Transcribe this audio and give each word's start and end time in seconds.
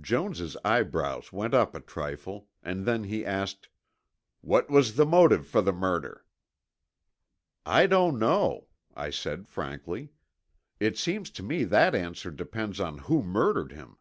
Jones' 0.00 0.56
eyebrows 0.64 1.32
went 1.32 1.52
up 1.52 1.74
a 1.74 1.80
trifle, 1.80 2.46
and 2.62 2.86
then 2.86 3.02
he 3.02 3.26
asked, 3.26 3.68
"What 4.40 4.70
was 4.70 4.94
the 4.94 5.04
motive 5.04 5.48
for 5.48 5.62
the 5.62 5.72
murder?" 5.72 6.24
"I 7.66 7.88
don't 7.88 8.20
know," 8.20 8.68
I 8.94 9.10
said 9.10 9.48
frankly. 9.48 10.12
"It 10.78 10.96
seems 10.96 11.28
to 11.30 11.42
me 11.42 11.64
that 11.64 11.92
answer 11.92 12.30
depends 12.30 12.78
on 12.78 12.98
who 12.98 13.24
murdered 13.24 13.72
him. 13.72 13.96